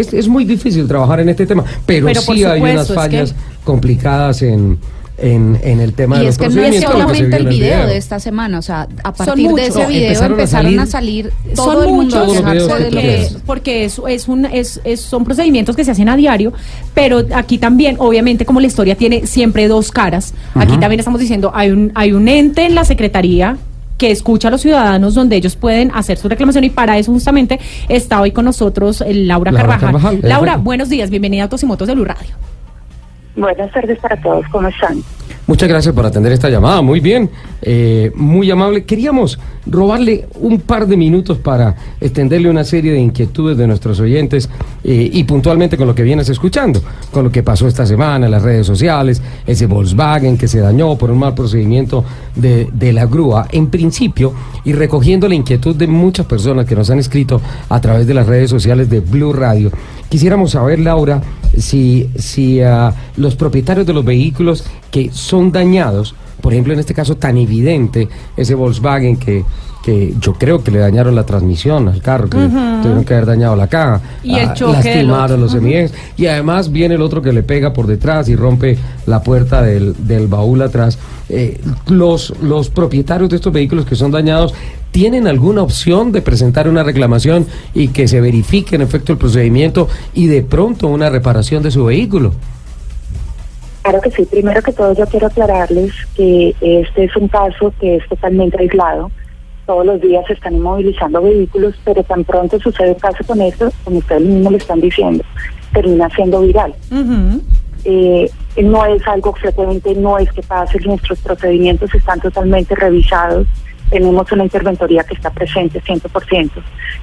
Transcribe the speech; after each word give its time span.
es, 0.00 0.12
es 0.14 0.28
muy 0.28 0.44
difícil 0.44 0.86
trabajar 0.88 1.20
en 1.20 1.28
este 1.28 1.46
tema, 1.46 1.64
pero, 1.86 2.06
Pero 2.06 2.20
sí 2.20 2.44
hay 2.44 2.60
unas 2.60 2.86
supuesto, 2.86 2.92
es 2.94 3.08
que- 3.08 3.16
fallas 3.18 3.34
complicadas 3.64 4.42
en, 4.42 4.78
en, 5.18 5.58
en 5.62 5.80
el 5.80 5.92
tema 5.92 6.16
Y 6.16 6.20
de 6.20 6.24
los 6.26 6.34
es 6.34 6.38
que 6.38 6.48
no 6.48 6.62
es 6.62 6.80
solamente 6.82 7.36
el 7.36 7.42
vio 7.44 7.52
en 7.52 7.58
video 7.60 7.86
de 7.86 7.96
esta 7.98 8.18
semana, 8.18 8.58
o 8.58 8.62
sea, 8.62 8.88
a 9.04 9.12
partir 9.12 9.44
de 9.44 9.50
muchos. 9.50 9.68
ese 9.68 9.86
video 9.86 10.08
empezaron 10.08 10.32
a 10.38 10.42
empezaron, 10.42 10.78
a 10.78 10.86
salir- 10.86 10.90
salir, 10.90 11.32
todo 11.54 11.72
son 11.72 11.82
el 11.84 11.88
mundo 11.90 12.18
a 12.18 12.24
muchos 12.24 12.34
Todos 12.34 12.36
los 12.36 12.44
videos 12.52 12.66
quejarse 12.68 12.78
que 12.78 12.84
de 12.84 12.90
porque, 12.90 13.06
quieras. 13.16 13.32
que 13.34 13.38
porque 13.46 13.84
es, 13.84 14.00
es 14.08 14.28
un, 14.28 14.44
es, 14.46 14.80
es- 14.84 15.00
son 15.00 15.24
procedimientos 15.24 15.76
que 15.76 15.84
se 15.84 15.90
hacen 15.90 16.08
a 16.08 16.16
diario, 16.16 16.54
pero 16.94 17.22
aquí 17.34 17.58
también, 17.58 17.96
obviamente, 17.98 18.46
como 18.46 18.60
la 18.60 18.66
historia 18.66 18.94
tiene 18.96 19.26
siempre 19.26 19.68
dos 19.68 19.92
caras, 19.92 20.32
aquí 20.54 20.78
también 20.78 21.00
estamos 21.00 21.20
diciendo, 21.20 21.52
hay 21.54 21.70
un, 21.70 21.92
hay 21.94 22.12
un 22.12 22.26
ente 22.26 22.64
en 22.64 22.74
la 22.74 22.84
Secretaría 22.86 23.58
que 24.00 24.10
escucha 24.10 24.48
a 24.48 24.50
los 24.50 24.62
ciudadanos 24.62 25.14
donde 25.14 25.36
ellos 25.36 25.56
pueden 25.56 25.90
hacer 25.94 26.16
su 26.16 26.26
reclamación 26.26 26.64
y 26.64 26.70
para 26.70 26.96
eso 26.96 27.12
justamente 27.12 27.60
está 27.86 28.22
hoy 28.22 28.30
con 28.30 28.46
nosotros 28.46 29.02
eh, 29.02 29.12
Laura, 29.12 29.52
Laura 29.52 29.76
Carvajal. 29.78 29.92
Carvajal, 29.92 30.20
Laura, 30.22 30.56
buenos 30.56 30.88
días, 30.88 31.10
bienvenida 31.10 31.42
a 31.42 31.44
Autos 31.44 31.62
y 31.62 31.66
Motos 31.66 31.86
de 31.86 31.94
Blue 31.94 32.06
Radio. 32.06 32.34
Buenas 33.36 33.70
tardes 33.70 33.98
para 33.98 34.16
todos, 34.16 34.46
¿cómo 34.50 34.68
están? 34.68 35.02
Muchas 35.50 35.68
gracias 35.68 35.92
por 35.92 36.06
atender 36.06 36.30
esta 36.30 36.48
llamada, 36.48 36.80
muy 36.80 37.00
bien, 37.00 37.28
eh, 37.60 38.12
muy 38.14 38.48
amable. 38.52 38.84
Queríamos 38.84 39.36
robarle 39.66 40.28
un 40.40 40.60
par 40.60 40.86
de 40.86 40.96
minutos 40.96 41.38
para 41.38 41.74
extenderle 42.00 42.48
una 42.48 42.62
serie 42.62 42.92
de 42.92 43.00
inquietudes 43.00 43.56
de 43.58 43.66
nuestros 43.66 43.98
oyentes 43.98 44.48
eh, 44.84 45.10
y 45.12 45.24
puntualmente 45.24 45.76
con 45.76 45.88
lo 45.88 45.94
que 45.96 46.04
vienes 46.04 46.28
escuchando, 46.28 46.80
con 47.10 47.24
lo 47.24 47.32
que 47.32 47.42
pasó 47.42 47.66
esta 47.66 47.84
semana 47.84 48.26
en 48.26 48.30
las 48.30 48.42
redes 48.44 48.64
sociales, 48.64 49.20
ese 49.44 49.66
Volkswagen 49.66 50.38
que 50.38 50.46
se 50.46 50.60
dañó 50.60 50.96
por 50.96 51.10
un 51.10 51.18
mal 51.18 51.34
procedimiento 51.34 52.04
de, 52.36 52.68
de 52.72 52.92
la 52.92 53.06
grúa. 53.06 53.48
En 53.50 53.70
principio, 53.70 54.32
y 54.64 54.72
recogiendo 54.72 55.26
la 55.26 55.34
inquietud 55.34 55.74
de 55.74 55.88
muchas 55.88 56.26
personas 56.26 56.64
que 56.64 56.76
nos 56.76 56.90
han 56.90 57.00
escrito 57.00 57.40
a 57.68 57.80
través 57.80 58.06
de 58.06 58.14
las 58.14 58.28
redes 58.28 58.50
sociales 58.50 58.88
de 58.88 59.00
Blue 59.00 59.32
Radio, 59.32 59.72
quisiéramos 60.08 60.52
saber, 60.52 60.78
Laura, 60.78 61.20
si, 61.56 62.08
si 62.16 62.60
ah, 62.60 62.94
los 63.16 63.36
propietarios 63.36 63.86
de 63.86 63.92
los 63.92 64.04
vehículos 64.04 64.64
que 64.90 65.10
son 65.12 65.52
dañados, 65.52 66.14
por 66.40 66.52
ejemplo, 66.52 66.72
en 66.72 66.80
este 66.80 66.94
caso 66.94 67.16
tan 67.16 67.36
evidente, 67.36 68.08
ese 68.36 68.54
Volkswagen 68.54 69.16
que, 69.16 69.44
que 69.90 70.14
yo 70.20 70.34
creo 70.34 70.62
que 70.62 70.70
le 70.70 70.78
dañaron 70.78 71.16
la 71.16 71.26
transmisión 71.26 71.88
al 71.88 72.00
carro, 72.00 72.30
que 72.30 72.38
le 72.38 72.48
tuvieron 72.48 73.04
que 73.04 73.14
haber 73.14 73.26
dañado 73.26 73.56
la 73.56 73.66
caja, 73.66 74.00
Y 74.22 74.36
el 74.36 74.50
ah, 74.50 74.54
choque 74.54 74.72
lastimaron 74.74 75.24
otro. 75.24 75.36
los 75.38 75.50
semiejes, 75.50 75.92
y 76.16 76.26
además 76.26 76.70
viene 76.70 76.94
el 76.94 77.02
otro 77.02 77.20
que 77.22 77.32
le 77.32 77.42
pega 77.42 77.72
por 77.72 77.88
detrás 77.88 78.28
y 78.28 78.36
rompe 78.36 78.78
la 79.06 79.20
puerta 79.24 79.62
del, 79.62 80.06
del 80.06 80.28
baúl 80.28 80.62
atrás. 80.62 80.96
Eh, 81.28 81.60
los, 81.88 82.32
los 82.40 82.70
propietarios 82.70 83.30
de 83.30 83.36
estos 83.36 83.52
vehículos 83.52 83.84
que 83.84 83.96
son 83.96 84.12
dañados 84.12 84.54
tienen 84.92 85.26
alguna 85.26 85.62
opción 85.62 86.12
de 86.12 86.22
presentar 86.22 86.68
una 86.68 86.84
reclamación 86.84 87.46
y 87.74 87.88
que 87.88 88.06
se 88.06 88.20
verifique 88.20 88.76
en 88.76 88.82
efecto 88.82 89.10
el 89.10 89.18
procedimiento 89.18 89.88
y 90.14 90.28
de 90.28 90.42
pronto 90.42 90.86
una 90.86 91.10
reparación 91.10 91.64
de 91.64 91.72
su 91.72 91.84
vehículo. 91.84 92.32
Claro 93.82 94.00
que 94.02 94.10
sí, 94.12 94.24
primero 94.24 94.62
que 94.62 94.72
todo 94.72 94.92
yo 94.94 95.06
quiero 95.06 95.26
aclararles 95.26 95.92
que 96.14 96.54
este 96.60 97.04
es 97.04 97.16
un 97.16 97.26
caso 97.26 97.72
que 97.80 97.96
es 97.96 98.08
totalmente 98.08 98.56
aislado. 98.56 99.10
Todos 99.70 99.86
los 99.86 100.00
días 100.00 100.26
se 100.26 100.32
están 100.32 100.56
inmovilizando 100.56 101.22
vehículos, 101.22 101.76
pero 101.84 102.02
tan 102.02 102.24
pronto 102.24 102.58
sucede 102.58 102.96
caso 102.96 103.22
con 103.24 103.40
esto, 103.40 103.70
como 103.84 103.98
ustedes 103.98 104.22
mismos 104.22 104.50
lo 104.50 104.58
están 104.58 104.80
diciendo, 104.80 105.22
termina 105.72 106.10
siendo 106.10 106.40
viral. 106.40 106.74
Ujú. 106.90 107.40
Eh, 107.84 108.28
no 108.64 108.84
es 108.86 109.06
algo 109.06 109.32
frecuente, 109.34 109.94
no 109.94 110.18
es 110.18 110.28
que 110.32 110.42
pase, 110.42 110.80
nuestros 110.80 111.20
procedimientos 111.20 111.94
están 111.94 112.18
totalmente 112.18 112.74
revisados, 112.74 113.46
tenemos 113.90 114.32
una 114.32 114.42
interventoría 114.42 115.04
que 115.04 115.14
está 115.14 115.30
presente 115.30 115.80
100%, 115.80 116.50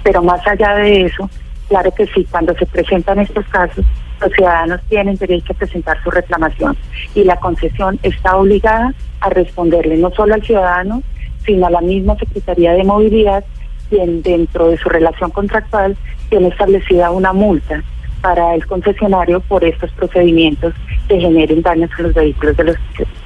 pero 0.03 0.21
más 0.21 0.45
allá 0.45 0.75
de 0.75 1.05
eso, 1.05 1.29
claro 1.69 1.89
que 1.95 2.05
sí, 2.07 2.27
cuando 2.29 2.53
se 2.55 2.65
presentan 2.65 3.19
estos 3.19 3.47
casos, 3.47 3.85
los 4.19 4.33
ciudadanos 4.33 4.81
tienen 4.89 5.15
derecho 5.15 5.53
a 5.53 5.55
presentar 5.55 6.03
su 6.03 6.11
reclamación 6.11 6.75
y 7.15 7.23
la 7.23 7.37
concesión 7.37 7.97
está 8.03 8.35
obligada 8.35 8.93
a 9.21 9.29
responderle 9.29 9.95
no 9.95 10.11
solo 10.11 10.33
al 10.33 10.43
ciudadano, 10.43 11.01
sino 11.45 11.67
a 11.67 11.69
la 11.69 11.81
misma 11.81 12.15
Secretaría 12.17 12.73
de 12.73 12.83
Movilidad, 12.83 13.43
quien 13.89 14.21
dentro 14.21 14.69
de 14.69 14.77
su 14.77 14.89
relación 14.89 15.31
contractual 15.31 15.97
tiene 16.29 16.49
establecida 16.49 17.11
una 17.11 17.33
multa 17.33 17.83
para 18.21 18.55
el 18.55 18.65
concesionario 18.65 19.39
por 19.41 19.63
estos 19.63 19.91
procedimientos 19.91 20.73
que 21.07 21.19
generen 21.19 21.61
daños 21.61 21.89
a 21.97 22.01
los 22.01 22.13
vehículos 22.13 22.57
de 22.57 22.63
los, 22.65 22.75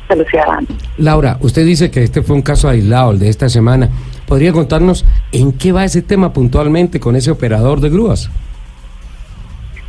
de 0.09 0.16
los 0.16 0.27
ciudadanos. 0.27 0.69
Laura, 0.97 1.38
usted 1.41 1.66
dice 1.66 1.89
que 1.89 2.03
este 2.03 2.22
fue 2.22 2.35
un 2.35 2.41
caso 2.41 2.69
aislado, 2.69 3.11
el 3.11 3.19
de 3.19 3.29
esta 3.29 3.49
semana. 3.49 3.89
¿Podría 4.28 4.51
contarnos 4.51 5.05
en 5.31 5.53
qué 5.53 5.72
va 5.72 5.83
ese 5.83 6.01
tema 6.01 6.31
puntualmente 6.33 6.99
con 6.99 7.16
ese 7.16 7.31
operador 7.31 7.81
de 7.81 7.89
grúas? 7.89 8.29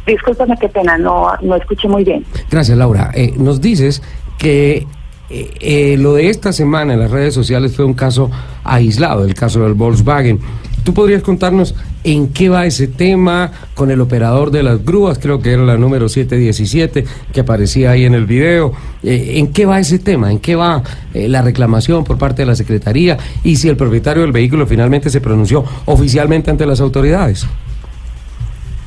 Discúlpame, 0.06 0.56
qué 0.60 0.68
pena, 0.68 0.98
no, 0.98 1.28
no 1.42 1.54
escuché 1.56 1.86
muy 1.86 2.02
bien. 2.02 2.24
Gracias, 2.50 2.76
Laura. 2.76 3.12
Eh, 3.14 3.34
nos 3.36 3.60
dices 3.60 4.02
que 4.38 4.86
eh, 5.32 5.50
eh, 5.60 5.96
lo 5.96 6.14
de 6.14 6.28
esta 6.28 6.52
semana 6.52 6.92
en 6.92 7.00
las 7.00 7.10
redes 7.10 7.32
sociales 7.32 7.74
fue 7.74 7.84
un 7.84 7.94
caso 7.94 8.30
aislado, 8.64 9.24
el 9.24 9.34
caso 9.34 9.62
del 9.62 9.74
Volkswagen. 9.74 10.38
¿Tú 10.84 10.94
podrías 10.94 11.22
contarnos 11.22 11.76
en 12.02 12.28
qué 12.28 12.48
va 12.48 12.66
ese 12.66 12.88
tema 12.88 13.52
con 13.74 13.92
el 13.92 14.00
operador 14.00 14.50
de 14.50 14.64
las 14.64 14.84
grúas? 14.84 15.18
Creo 15.18 15.40
que 15.40 15.52
era 15.52 15.62
la 15.62 15.78
número 15.78 16.08
717 16.08 17.04
que 17.32 17.40
aparecía 17.40 17.92
ahí 17.92 18.04
en 18.04 18.14
el 18.14 18.26
video. 18.26 18.72
Eh, 19.04 19.34
¿En 19.36 19.52
qué 19.52 19.64
va 19.64 19.78
ese 19.78 20.00
tema? 20.00 20.32
¿En 20.32 20.40
qué 20.40 20.56
va 20.56 20.82
eh, 21.14 21.28
la 21.28 21.40
reclamación 21.40 22.02
por 22.02 22.18
parte 22.18 22.42
de 22.42 22.46
la 22.46 22.56
Secretaría? 22.56 23.16
Y 23.44 23.56
si 23.56 23.68
el 23.68 23.76
propietario 23.76 24.22
del 24.22 24.32
vehículo 24.32 24.66
finalmente 24.66 25.08
se 25.08 25.20
pronunció 25.20 25.64
oficialmente 25.86 26.50
ante 26.50 26.66
las 26.66 26.80
autoridades. 26.80 27.46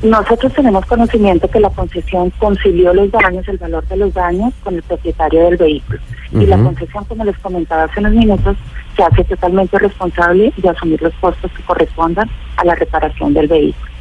Nosotros 0.03 0.53
tenemos 0.53 0.85
conocimiento 0.85 1.50
que 1.50 1.59
la 1.59 1.69
concesión 1.69 2.31
concilió 2.38 2.94
los 2.94 3.09
daños, 3.11 3.47
el 3.47 3.57
valor 3.57 3.88
de 3.88 3.97
los 3.97 4.13
daños 4.13 4.53
con 4.63 4.75
el 4.75 4.83
propietario 4.83 5.45
del 5.45 5.57
vehículo. 5.57 6.00
Y 6.33 6.45
la 6.45 6.57
concesión, 6.57 7.06
como 7.06 7.23
les 7.23 7.38
comentaba 7.39 7.83
hace 7.83 8.01
unos 8.01 8.13
minutos, 8.13 8.57
se 8.95 9.03
hace 9.03 9.23
totalmente 9.23 9.79
responsable 9.79 10.53
de 10.57 10.69
asumir 10.69 11.01
los 11.01 11.13
costos 11.16 11.51
que 11.51 11.63
correspondan 11.63 12.29
a 12.57 12.66
la 12.66 12.75
reparación 12.75 13.34
del 13.34 13.47
vehículo. 13.47 13.91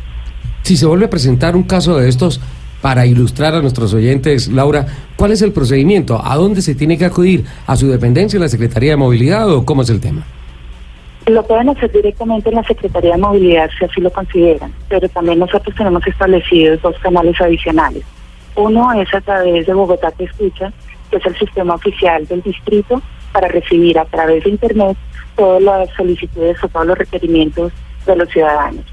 Si 0.62 0.76
se 0.76 0.86
vuelve 0.86 1.06
a 1.06 1.10
presentar 1.10 1.54
un 1.54 1.62
caso 1.62 1.96
de 1.96 2.08
estos, 2.08 2.40
para 2.84 3.06
ilustrar 3.06 3.54
a 3.54 3.62
nuestros 3.62 3.94
oyentes, 3.94 4.48
Laura, 4.48 4.84
¿cuál 5.16 5.32
es 5.32 5.40
el 5.40 5.52
procedimiento? 5.52 6.20
¿A 6.22 6.36
dónde 6.36 6.60
se 6.60 6.74
tiene 6.74 6.98
que 6.98 7.06
acudir? 7.06 7.46
¿A 7.66 7.76
su 7.76 7.88
dependencia 7.88 8.36
en 8.36 8.42
la 8.42 8.48
Secretaría 8.50 8.90
de 8.90 8.96
Movilidad 8.96 9.48
o 9.50 9.64
cómo 9.64 9.80
es 9.80 9.88
el 9.88 10.00
tema? 10.00 10.22
Lo 11.26 11.42
pueden 11.42 11.70
hacer 11.70 11.90
directamente 11.90 12.50
en 12.50 12.56
la 12.56 12.64
Secretaría 12.64 13.12
de 13.12 13.18
Movilidad 13.18 13.70
si 13.78 13.84
así 13.86 14.00
lo 14.00 14.12
consideran, 14.12 14.74
pero 14.88 15.08
también 15.08 15.38
nosotros 15.38 15.74
tenemos 15.74 16.06
establecidos 16.06 16.82
dos 16.82 16.98
canales 16.98 17.40
adicionales. 17.40 18.04
Uno 18.56 18.92
es 18.92 19.12
a 19.14 19.22
través 19.22 19.66
de 19.66 19.72
Bogotá 19.72 20.10
Te 20.10 20.24
Escucha, 20.24 20.70
que 21.10 21.16
es 21.16 21.26
el 21.26 21.36
sistema 21.36 21.74
oficial 21.74 22.26
del 22.26 22.42
distrito 22.42 23.00
para 23.32 23.48
recibir 23.48 23.98
a 23.98 24.04
través 24.04 24.44
de 24.44 24.50
Internet 24.50 24.98
todas 25.34 25.62
las 25.62 25.90
solicitudes 25.96 26.62
o 26.62 26.68
todos 26.68 26.86
los 26.86 26.98
requerimientos 26.98 27.72
de 28.04 28.16
los 28.16 28.28
ciudadanos. 28.28 28.84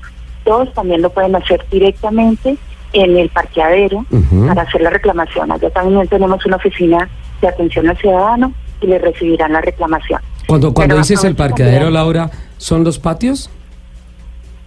Todos 0.45 0.73
también 0.73 1.01
lo 1.01 1.09
pueden 1.09 1.35
hacer 1.35 1.63
directamente 1.69 2.57
en 2.93 3.17
el 3.17 3.29
parqueadero 3.29 4.05
para 4.47 4.61
hacer 4.63 4.81
la 4.81 4.89
reclamación. 4.89 5.51
Allá 5.51 5.69
también 5.69 6.07
tenemos 6.07 6.45
una 6.45 6.55
oficina 6.55 7.09
de 7.41 7.47
atención 7.49 7.89
al 7.89 7.97
ciudadano 7.97 8.53
y 8.81 8.87
le 8.87 8.99
recibirán 8.99 9.53
la 9.53 9.61
reclamación. 9.61 10.21
Cuando, 10.51 10.73
cuando 10.73 10.95
Pero 10.95 11.01
dices 11.03 11.23
el 11.23 11.33
parqueadero, 11.33 11.85
también- 11.85 11.93
Laura, 11.93 12.29
¿son 12.57 12.83
los 12.83 12.99
patios? 12.99 13.49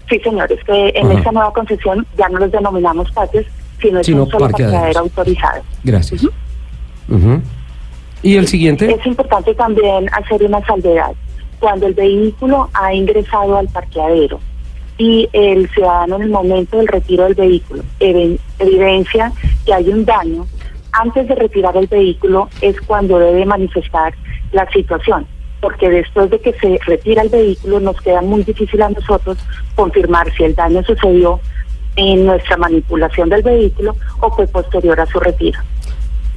Sí, 0.08 0.18
señores, 0.20 0.58
que 0.64 0.88
en 0.94 1.08
Ajá. 1.10 1.18
esta 1.18 1.30
nueva 1.32 1.52
concesión 1.52 2.06
ya 2.16 2.26
no 2.30 2.38
los 2.38 2.50
denominamos 2.50 3.10
patios, 3.12 3.44
sino 3.82 4.00
es 4.00 4.06
Sino 4.06 4.22
un 4.24 4.30
solo 4.30 4.46
parqueaderos. 4.46 4.72
parqueadero 4.80 5.00
autorizado. 5.00 5.62
Gracias. 5.82 6.26
¿Y 8.22 8.36
el 8.36 8.48
siguiente? 8.48 8.90
Es 8.94 9.04
importante 9.06 9.54
también 9.54 10.08
hacer 10.14 10.42
una 10.44 10.64
salvedad. 10.64 11.12
Cuando 11.60 11.86
el 11.86 11.92
vehículo 11.92 12.70
ha 12.72 12.94
ingresado 12.94 13.58
al 13.58 13.68
parqueadero 13.68 14.40
y 14.96 15.28
el 15.34 15.68
ciudadano 15.68 16.16
en 16.16 16.22
el 16.22 16.30
momento 16.30 16.78
del 16.78 16.88
retiro 16.88 17.24
del 17.24 17.34
vehículo 17.34 17.82
evi- 18.00 18.38
evidencia 18.58 19.30
que 19.66 19.74
hay 19.74 19.86
un 19.90 20.06
daño, 20.06 20.46
antes 20.92 21.28
de 21.28 21.34
retirar 21.34 21.76
el 21.76 21.88
vehículo 21.88 22.48
es 22.62 22.80
cuando 22.80 23.18
debe 23.18 23.44
manifestar 23.44 24.14
la 24.52 24.66
situación, 24.70 25.26
porque 25.64 25.88
después 25.88 26.28
de 26.28 26.38
que 26.40 26.52
se 26.60 26.78
retira 26.86 27.22
el 27.22 27.30
vehículo 27.30 27.80
nos 27.80 27.98
queda 28.02 28.20
muy 28.20 28.44
difícil 28.44 28.82
a 28.82 28.90
nosotros 28.90 29.38
confirmar 29.74 30.30
si 30.36 30.44
el 30.44 30.54
daño 30.54 30.82
sucedió 30.82 31.40
en 31.96 32.26
nuestra 32.26 32.58
manipulación 32.58 33.30
del 33.30 33.42
vehículo 33.42 33.96
o 34.20 34.30
fue 34.36 34.46
posterior 34.46 35.00
a 35.00 35.06
su 35.06 35.18
retiro. 35.20 35.58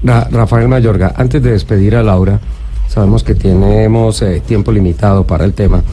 Ra- 0.02 0.30
Rafael 0.32 0.70
Mayorga, 0.70 1.14
antes 1.18 1.44
de 1.44 1.52
despedir 1.52 1.98
a 1.98 2.04
Laura, 2.04 2.40
sabemos 2.88 3.22
que 3.22 3.36
tenemos 3.36 4.22
eh, 4.22 4.42
tiempo 4.48 4.72
limitado 4.72 5.26
para 5.28 5.44
el 5.44 5.52
tema. 5.54 5.84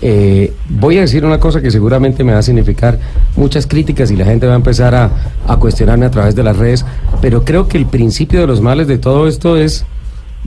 Eh, 0.00 0.50
voy 0.70 0.96
a 0.96 1.02
decir 1.02 1.26
una 1.26 1.38
cosa 1.38 1.60
que 1.60 1.70
seguramente 1.70 2.24
me 2.24 2.32
va 2.32 2.38
a 2.38 2.42
significar 2.42 2.98
muchas 3.36 3.66
críticas 3.66 4.10
y 4.10 4.16
la 4.16 4.24
gente 4.24 4.46
va 4.46 4.54
a 4.54 4.56
empezar 4.56 4.94
a 4.94 5.56
cuestionarme 5.58 6.06
a 6.06 6.10
través 6.10 6.34
de 6.34 6.42
las 6.42 6.56
redes, 6.56 6.86
pero 7.20 7.44
creo 7.44 7.68
que 7.68 7.76
el 7.76 7.84
principio 7.84 8.40
de 8.40 8.46
los 8.46 8.62
males 8.62 8.86
de 8.86 8.96
todo 8.96 9.28
esto 9.28 9.58
es 9.58 9.84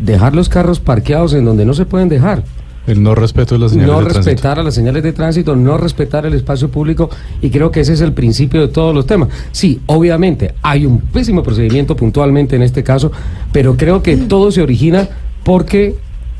dejar 0.01 0.35
los 0.35 0.49
carros 0.49 0.79
parqueados 0.79 1.33
en 1.33 1.45
donde 1.45 1.65
no 1.65 1.73
se 1.73 1.85
pueden 1.85 2.09
dejar. 2.09 2.43
El 2.87 3.03
no 3.03 3.13
respeto 3.13 3.55
de 3.55 3.59
las 3.59 3.71
señales 3.71 3.93
no 3.93 3.99
de 3.99 4.05
tránsito. 4.05 4.25
respetar 4.25 4.59
a 4.59 4.63
las 4.63 4.73
señales 4.73 5.03
de 5.03 5.13
tránsito, 5.13 5.55
no 5.55 5.77
respetar 5.77 6.25
el 6.25 6.33
espacio 6.33 6.69
público 6.71 7.11
y 7.39 7.51
creo 7.51 7.69
que 7.69 7.81
ese 7.81 7.93
es 7.93 8.01
el 8.01 8.13
principio 8.13 8.61
de 8.61 8.69
todos 8.69 8.93
los 8.93 9.05
temas. 9.05 9.29
Sí, 9.51 9.81
obviamente 9.85 10.55
hay 10.63 10.87
un 10.87 10.99
pésimo 10.99 11.43
procedimiento 11.43 11.95
puntualmente 11.95 12.55
en 12.55 12.63
este 12.63 12.83
caso, 12.83 13.11
pero 13.51 13.77
creo 13.77 14.01
que 14.01 14.17
todo 14.27 14.51
se 14.51 14.63
origina 14.63 15.07
porque 15.43 15.95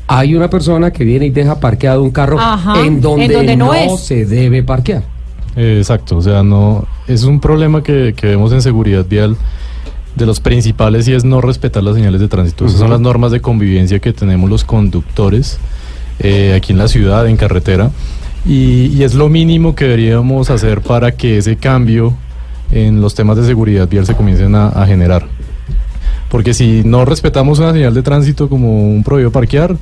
hay 0.08 0.34
una 0.34 0.50
persona 0.50 0.90
que 0.90 1.04
viene 1.04 1.26
y 1.26 1.30
deja 1.30 1.60
parqueado 1.60 2.02
un 2.02 2.10
carro 2.10 2.38
Ajá, 2.40 2.80
en 2.84 3.00
donde, 3.00 3.26
en 3.26 3.32
donde 3.32 3.56
no 3.56 3.66
no, 3.66 3.74
es. 3.74 4.00
se 4.00 4.26
debe 4.26 4.64
parquear. 4.64 5.04
Eh, 5.54 5.76
exacto, 5.78 6.16
o 6.16 6.22
sea, 6.22 6.42
no 6.42 6.86
es 7.06 7.22
un 7.22 7.40
problema 7.40 7.82
que, 7.82 8.14
que 8.16 8.26
vemos 8.26 8.52
en 8.52 8.62
seguridad 8.62 9.06
vial 9.08 9.36
de 10.16 10.26
los 10.26 10.40
principales 10.40 11.08
y 11.08 11.14
es 11.14 11.24
no 11.24 11.40
respetar 11.40 11.82
las 11.82 11.94
señales 11.94 12.20
de 12.20 12.28
tránsito. 12.28 12.66
Esas 12.66 12.78
son 12.78 12.90
las 12.90 13.00
normas 13.00 13.32
de 13.32 13.40
convivencia 13.40 13.98
que 13.98 14.12
tenemos 14.12 14.48
los 14.50 14.64
conductores 14.64 15.58
eh, 16.18 16.54
aquí 16.56 16.72
en 16.72 16.78
la 16.78 16.88
ciudad, 16.88 17.26
en 17.26 17.36
carretera, 17.36 17.90
y, 18.44 18.86
y 18.86 19.02
es 19.02 19.14
lo 19.14 19.28
mínimo 19.28 19.74
que 19.74 19.84
deberíamos 19.84 20.50
hacer 20.50 20.80
para 20.80 21.12
que 21.12 21.38
ese 21.38 21.56
cambio 21.56 22.14
en 22.70 23.00
los 23.00 23.14
temas 23.14 23.36
de 23.36 23.44
seguridad 23.44 23.88
vial 23.88 24.06
se 24.06 24.14
comiencen 24.14 24.54
a, 24.54 24.68
a 24.68 24.86
generar. 24.86 25.26
Porque 26.28 26.54
si 26.54 26.82
no 26.84 27.04
respetamos 27.04 27.58
una 27.58 27.72
señal 27.72 27.92
de 27.92 28.02
tránsito 28.02 28.48
como 28.48 28.88
un 28.88 29.04
prohibido 29.04 29.30
parquear, 29.30 29.76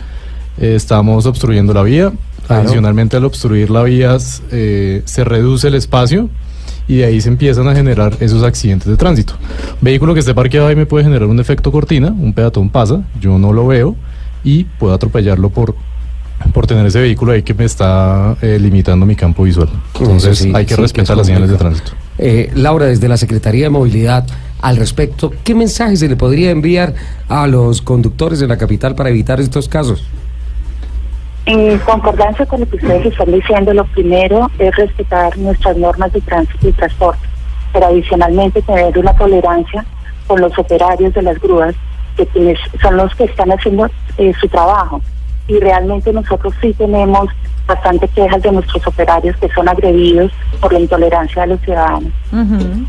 eh, 0.58 0.74
estamos 0.74 1.26
obstruyendo 1.26 1.72
la 1.72 1.82
vía. 1.82 2.12
Adicionalmente, 2.48 3.16
al 3.16 3.24
obstruir 3.24 3.70
la 3.70 3.84
vía, 3.84 4.16
eh, 4.50 5.02
se 5.04 5.22
reduce 5.22 5.68
el 5.68 5.76
espacio 5.76 6.28
y 6.90 6.96
de 6.96 7.04
ahí 7.04 7.20
se 7.20 7.28
empiezan 7.28 7.68
a 7.68 7.74
generar 7.74 8.16
esos 8.18 8.42
accidentes 8.42 8.88
de 8.88 8.96
tránsito. 8.96 9.34
Vehículo 9.80 10.12
que 10.12 10.18
esté 10.18 10.34
parqueado 10.34 10.66
ahí 10.66 10.74
me 10.74 10.86
puede 10.86 11.04
generar 11.04 11.28
un 11.28 11.38
efecto 11.38 11.70
cortina, 11.70 12.08
un 12.08 12.32
peatón 12.32 12.68
pasa, 12.68 13.04
yo 13.20 13.38
no 13.38 13.52
lo 13.52 13.68
veo 13.68 13.94
y 14.42 14.64
puedo 14.64 14.92
atropellarlo 14.92 15.50
por, 15.50 15.76
por 16.52 16.66
tener 16.66 16.84
ese 16.84 16.98
vehículo 16.98 17.30
ahí 17.30 17.44
que 17.44 17.54
me 17.54 17.64
está 17.64 18.36
eh, 18.42 18.58
limitando 18.60 19.06
mi 19.06 19.14
campo 19.14 19.44
visual. 19.44 19.68
Entonces 20.00 20.38
sí, 20.38 20.50
hay 20.52 20.66
que 20.66 20.74
sí 20.74 20.80
respetar 20.80 21.14
es 21.14 21.18
las 21.18 21.26
señales 21.28 21.50
de 21.50 21.56
tránsito. 21.58 21.92
Eh, 22.18 22.50
Laura, 22.56 22.86
desde 22.86 23.06
la 23.06 23.16
Secretaría 23.16 23.66
de 23.66 23.70
Movilidad, 23.70 24.26
al 24.60 24.76
respecto, 24.76 25.32
¿qué 25.44 25.54
mensaje 25.54 25.96
se 25.96 26.08
le 26.08 26.16
podría 26.16 26.50
enviar 26.50 26.92
a 27.28 27.46
los 27.46 27.82
conductores 27.82 28.40
de 28.40 28.48
la 28.48 28.58
capital 28.58 28.96
para 28.96 29.10
evitar 29.10 29.40
estos 29.40 29.68
casos? 29.68 30.02
En 31.46 31.78
concordancia 31.78 32.46
con 32.46 32.60
lo 32.60 32.68
que 32.68 32.76
ustedes 32.76 33.06
están 33.06 33.32
diciendo, 33.32 33.72
lo 33.74 33.84
primero 33.86 34.50
es 34.58 34.74
respetar 34.76 35.36
nuestras 35.38 35.76
normas 35.76 36.12
de 36.12 36.20
tránsito 36.20 36.68
y 36.68 36.72
transporte, 36.72 37.26
pero 37.72 37.86
adicionalmente 37.86 38.62
tener 38.62 38.96
una 38.98 39.14
tolerancia 39.14 39.84
con 40.26 40.40
los 40.40 40.56
operarios 40.58 41.12
de 41.14 41.22
las 41.22 41.38
grúas, 41.40 41.74
que 42.16 42.26
quienes 42.26 42.58
son 42.82 42.96
los 42.96 43.14
que 43.14 43.24
están 43.24 43.50
haciendo 43.50 43.88
eh, 44.18 44.32
su 44.40 44.48
trabajo. 44.48 45.00
Y 45.48 45.58
realmente 45.58 46.12
nosotros 46.12 46.54
sí 46.60 46.72
tenemos 46.74 47.28
bastante 47.66 48.06
quejas 48.08 48.42
de 48.42 48.52
nuestros 48.52 48.86
operarios 48.86 49.36
que 49.38 49.48
son 49.48 49.68
agredidos 49.68 50.30
por 50.60 50.72
la 50.72 50.80
intolerancia 50.80 51.42
de 51.42 51.48
los 51.48 51.60
ciudadanos. 51.62 52.12
Ujú. 52.32 52.84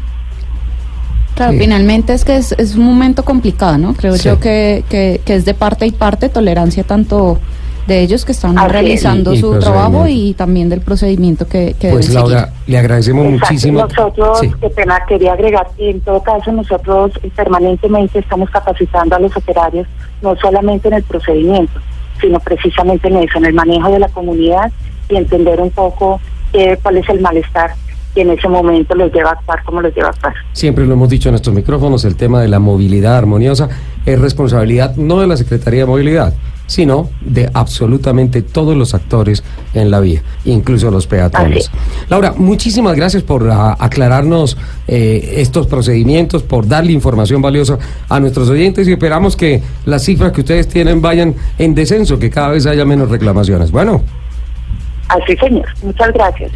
Claro, 1.35 1.53
Sí. 1.53 1.59
finalmente 1.59 2.13
es 2.13 2.25
que 2.25 2.35
es, 2.35 2.51
es 2.53 2.75
un 2.75 2.85
momento 2.85 3.23
complicado, 3.23 3.77
¿no? 3.77 3.93
Creo 3.93 4.15
Sí. 4.17 4.25
yo 4.25 4.39
que, 4.39 4.83
que, 4.89 5.21
que 5.25 5.35
es 5.35 5.45
de 5.45 5.53
parte 5.53 5.85
y 5.87 5.91
parte 5.91 6.29
tolerancia 6.29 6.83
tanto 6.83 7.39
de 7.87 8.01
ellos 8.01 8.25
que 8.25 8.31
están 8.31 8.57
Así 8.57 8.71
realizando 8.71 9.33
Y- 9.33 9.37
y 9.37 9.41
su 9.41 9.57
trabajo 9.59 10.05
y 10.07 10.33
también 10.33 10.69
del 10.69 10.81
procedimiento 10.81 11.47
que, 11.47 11.75
que 11.79 11.89
Pues 11.91 12.07
deben 12.07 12.23
Laura, 12.23 12.39
seguir. 12.45 12.53
le 12.67 12.77
agradecemos 12.77 13.25
Exacto. 13.25 13.45
muchísimo. 13.47 13.81
Nosotros, 13.81 14.39
Sí. 14.39 14.51
qué 14.61 14.69
pena, 14.69 14.99
quería 15.07 15.33
agregar 15.33 15.67
que 15.75 15.89
en 15.89 16.01
todo 16.01 16.21
caso 16.21 16.51
nosotros 16.51 17.11
eh, 17.23 17.31
permanentemente 17.35 18.19
estamos 18.19 18.49
capacitando 18.49 19.15
a 19.15 19.19
los 19.19 19.35
operarios, 19.35 19.87
no 20.21 20.35
solamente 20.37 20.87
en 20.89 20.93
el 20.95 21.03
procedimiento, 21.03 21.73
sino 22.19 22.39
precisamente 22.39 23.07
en 23.07 23.17
eso, 23.17 23.37
en 23.39 23.45
el 23.45 23.53
manejo 23.53 23.89
de 23.91 23.99
la 23.99 24.09
comunidad 24.09 24.71
y 25.09 25.15
entender 25.15 25.59
un 25.59 25.71
poco 25.71 26.21
eh, 26.53 26.77
cuál 26.83 26.97
es 26.97 27.09
el 27.09 27.19
malestar 27.21 27.71
que 28.13 28.21
en 28.21 28.29
ese 28.31 28.47
momento 28.49 28.93
los 28.93 29.11
lleva 29.13 29.29
a 29.29 29.33
actuar 29.33 29.63
como 29.63 29.81
los 29.81 29.95
lleva 29.95 30.07
a 30.07 30.11
actuar. 30.11 30.33
Siempre 30.51 30.85
lo 30.85 30.93
hemos 30.93 31.09
dicho 31.09 31.29
en 31.29 31.35
estos 31.35 31.53
micrófonos, 31.53 32.03
el 32.05 32.15
tema 32.17 32.41
de 32.41 32.49
la 32.49 32.59
movilidad 32.59 33.17
armoniosa 33.17 33.69
es 34.05 34.19
responsabilidad 34.19 34.95
no 34.97 35.21
de 35.21 35.27
la 35.27 35.37
Secretaría 35.37 35.81
de 35.81 35.85
Movilidad, 35.85 36.33
sino 36.71 37.09
de 37.19 37.49
absolutamente 37.53 38.41
todos 38.41 38.77
los 38.77 38.93
actores 38.93 39.43
en 39.73 39.91
la 39.91 39.99
vía, 39.99 40.23
incluso 40.45 40.89
los 40.89 41.05
peatones. 41.05 41.69
Laura, 42.07 42.33
muchísimas 42.37 42.95
gracias 42.95 43.23
por 43.23 43.49
ah, 43.51 43.75
aclararnos 43.77 44.57
eh, 44.87 45.33
estos 45.35 45.67
procedimientos, 45.67 46.43
por 46.43 46.65
darle 46.65 46.93
información 46.93 47.41
valiosa 47.41 47.77
a 48.07 48.21
nuestros 48.21 48.49
oyentes 48.49 48.87
y 48.87 48.93
esperamos 48.93 49.35
que 49.35 49.61
las 49.83 50.05
cifras 50.05 50.31
que 50.31 50.39
ustedes 50.39 50.69
tienen 50.69 51.01
vayan 51.01 51.35
en 51.57 51.75
descenso, 51.75 52.17
que 52.17 52.29
cada 52.29 52.47
vez 52.47 52.65
haya 52.65 52.85
menos 52.85 53.09
reclamaciones. 53.09 53.69
Bueno. 53.69 54.01
Así, 55.09 55.35
señor. 55.35 55.67
Muchas 55.83 56.13
gracias. 56.13 56.51